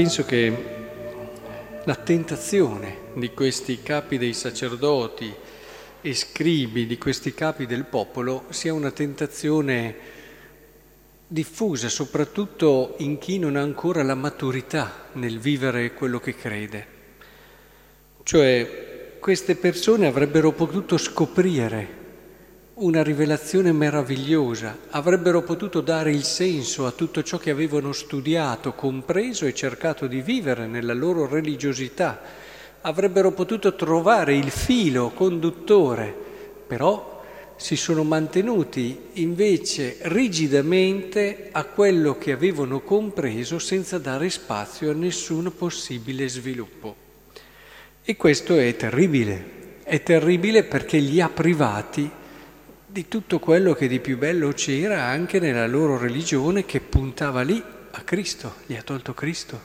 [0.00, 0.50] penso che
[1.84, 5.30] la tentazione di questi capi dei sacerdoti
[6.00, 9.94] e scribi, di questi capi del popolo, sia una tentazione
[11.26, 16.86] diffusa soprattutto in chi non ha ancora la maturità nel vivere quello che crede.
[18.22, 21.98] Cioè queste persone avrebbero potuto scoprire
[22.80, 29.44] una rivelazione meravigliosa, avrebbero potuto dare il senso a tutto ciò che avevano studiato, compreso
[29.44, 32.22] e cercato di vivere nella loro religiosità,
[32.80, 36.14] avrebbero potuto trovare il filo conduttore,
[36.66, 37.22] però
[37.56, 45.52] si sono mantenuti invece rigidamente a quello che avevano compreso senza dare spazio a nessun
[45.54, 46.96] possibile sviluppo.
[48.02, 52.10] E questo è terribile, è terribile perché li ha privati
[52.92, 57.62] di tutto quello che di più bello c'era anche nella loro religione che puntava lì
[57.92, 59.60] a Cristo, gli ha tolto Cristo.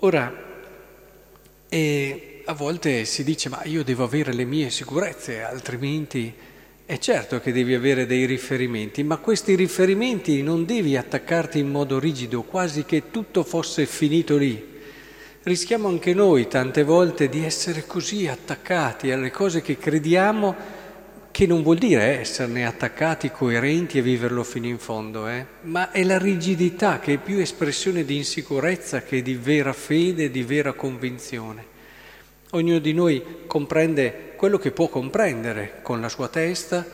[0.00, 0.48] Ora,
[1.70, 6.34] a volte si dice ma io devo avere le mie sicurezze, altrimenti
[6.84, 12.00] è certo che devi avere dei riferimenti, ma questi riferimenti non devi attaccarti in modo
[12.00, 14.68] rigido, quasi che tutto fosse finito lì.
[15.42, 20.78] Rischiamo anche noi tante volte di essere così attaccati alle cose che crediamo
[21.30, 25.46] che non vuol dire esserne attaccati, coerenti e viverlo fino in fondo, eh?
[25.62, 30.42] ma è la rigidità che è più espressione di insicurezza che di vera fede, di
[30.42, 31.64] vera convinzione.
[32.50, 36.84] Ognuno di noi comprende quello che può comprendere con la sua testa,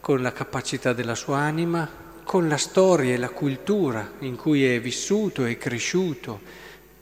[0.00, 1.88] con la capacità della sua anima,
[2.24, 6.40] con la storia e la cultura in cui è vissuto e cresciuto.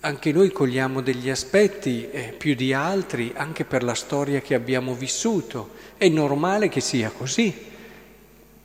[0.00, 4.94] Anche noi cogliamo degli aspetti eh, più di altri anche per la storia che abbiamo
[4.94, 5.70] vissuto.
[5.96, 7.52] È normale che sia così,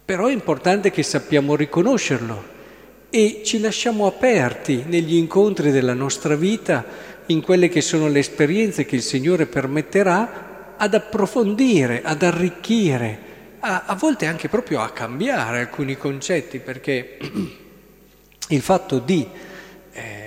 [0.05, 2.51] però è importante che sappiamo riconoscerlo
[3.09, 6.85] e ci lasciamo aperti negli incontri della nostra vita,
[7.27, 13.19] in quelle che sono le esperienze che il Signore permetterà, ad approfondire, ad arricchire,
[13.59, 17.17] a, a volte anche proprio a cambiare alcuni concetti, perché
[18.49, 19.27] il fatto di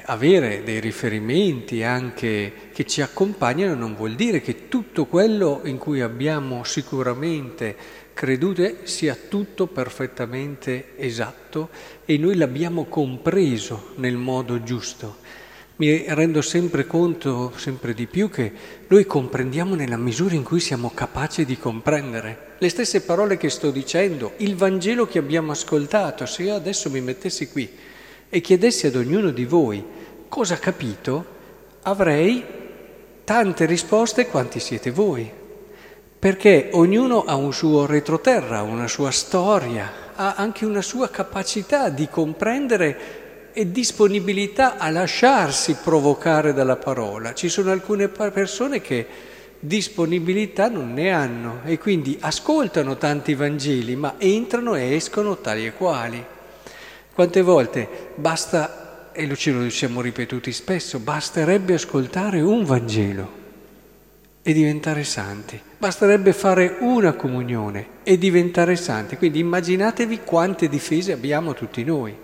[0.05, 6.01] avere dei riferimenti anche che ci accompagnano non vuol dire che tutto quello in cui
[6.01, 11.69] abbiamo sicuramente creduto sia tutto perfettamente esatto
[12.05, 15.25] e noi l'abbiamo compreso nel modo giusto.
[15.79, 18.51] Mi rendo sempre conto, sempre di più, che
[18.87, 22.55] noi comprendiamo nella misura in cui siamo capaci di comprendere.
[22.57, 27.03] Le stesse parole che sto dicendo, il Vangelo che abbiamo ascoltato, se io adesso mi
[27.03, 27.71] mettessi qui
[28.29, 29.85] e chiedessi ad ognuno di voi
[30.29, 31.25] cosa ha capito,
[31.83, 32.45] avrei
[33.25, 35.31] tante risposte quanti siete voi,
[36.19, 42.09] perché ognuno ha un suo retroterra, una sua storia, ha anche una sua capacità di
[42.09, 47.33] comprendere e disponibilità a lasciarsi provocare dalla parola.
[47.33, 49.07] Ci sono alcune persone che
[49.59, 55.73] disponibilità non ne hanno e quindi ascoltano tanti Vangeli, ma entrano e escono tali e
[55.73, 56.25] quali.
[57.17, 63.33] Quante volte basta, e lo ce lo siamo ripetuti spesso, basterebbe ascoltare un Vangelo
[64.43, 65.59] e diventare santi.
[65.79, 69.17] Basterebbe fare una comunione e diventare santi.
[69.17, 72.15] Quindi immaginatevi quante difese abbiamo tutti noi,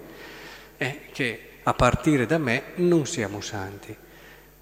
[0.77, 3.97] eh, che a partire da me non siamo santi.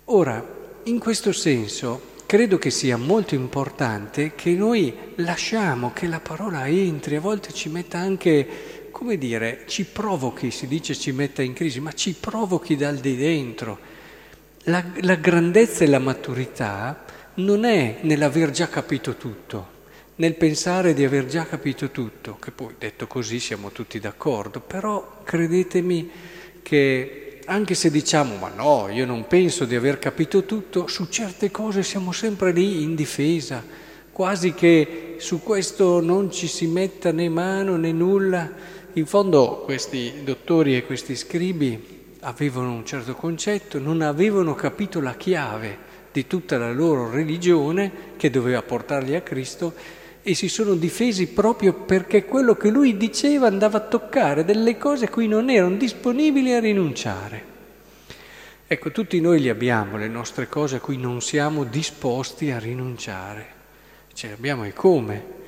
[0.04, 0.46] Ora,
[0.84, 7.16] in questo senso, credo che sia molto importante che noi lasciamo che la parola entri,
[7.16, 11.80] a volte ci metta anche come dire, ci provochi, si dice ci metta in crisi,
[11.80, 13.78] ma ci provochi dal di dentro.
[14.64, 19.78] La, la grandezza e la maturità non è nell'aver già capito tutto,
[20.16, 25.22] nel pensare di aver già capito tutto, che poi detto così siamo tutti d'accordo, però
[25.24, 26.10] credetemi
[26.62, 31.50] che anche se diciamo ma no, io non penso di aver capito tutto, su certe
[31.50, 33.64] cose siamo sempre lì in difesa,
[34.12, 38.78] quasi che su questo non ci si metta né mano né nulla.
[38.94, 45.14] In fondo questi dottori e questi scribi avevano un certo concetto, non avevano capito la
[45.14, 49.74] chiave di tutta la loro religione che doveva portarli a Cristo
[50.22, 55.04] e si sono difesi proprio perché quello che lui diceva andava a toccare delle cose
[55.04, 57.44] a cui non erano disponibili a rinunciare.
[58.66, 63.46] Ecco, tutti noi li abbiamo, le nostre cose a cui non siamo disposti a rinunciare.
[64.12, 65.38] Ce le abbiamo e come?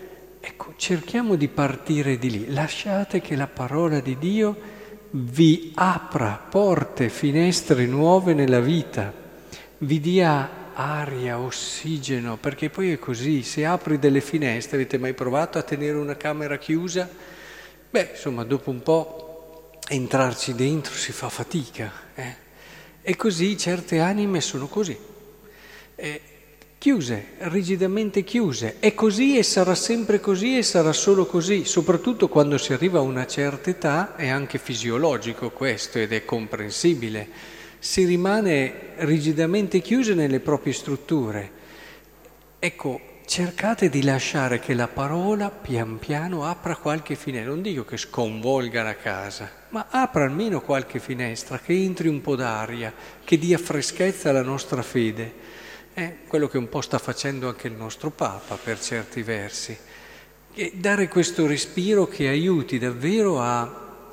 [0.44, 2.52] Ecco, cerchiamo di partire di lì.
[2.52, 4.58] Lasciate che la parola di Dio
[5.10, 9.14] vi apra porte, finestre nuove nella vita,
[9.78, 15.58] vi dia aria, ossigeno, perché poi è così, se apri delle finestre, avete mai provato
[15.58, 17.08] a tenere una camera chiusa?
[17.88, 21.92] Beh, insomma, dopo un po' entrarci dentro si fa fatica.
[22.16, 22.34] Eh?
[23.02, 24.98] E così certe anime sono così,
[25.94, 26.20] eh,
[26.82, 28.80] chiuse, rigidamente chiuse.
[28.80, 33.02] È così e sarà sempre così e sarà solo così, soprattutto quando si arriva a
[33.02, 37.28] una certa età, è anche fisiologico questo ed è comprensibile.
[37.78, 41.50] Si rimane rigidamente chiuse nelle proprie strutture.
[42.58, 47.96] Ecco, cercate di lasciare che la parola pian piano apra qualche finestra, non dico che
[47.96, 52.92] sconvolga la casa, ma apra almeno qualche finestra, che entri un po' d'aria,
[53.22, 55.60] che dia freschezza alla nostra fede.
[55.94, 59.76] È quello che un po' sta facendo anche il nostro Papa per certi versi.
[60.54, 64.06] E dare questo respiro che aiuti davvero a,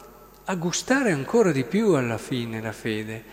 [0.44, 3.24] a gustare ancora di più alla fine la fede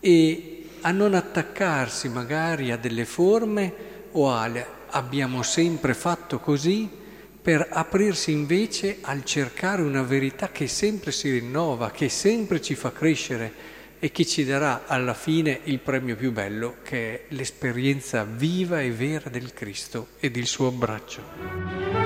[0.00, 3.72] e a non attaccarsi magari a delle forme
[4.12, 6.88] o alle abbiamo sempre fatto così
[7.40, 12.92] per aprirsi invece al cercare una verità che sempre si rinnova, che sempre ci fa
[12.92, 13.52] crescere
[13.98, 18.90] e che ci darà alla fine il premio più bello, che è l'esperienza viva e
[18.90, 22.05] vera del Cristo e del suo abbraccio.